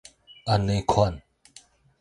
[0.47, 1.21] 按呢款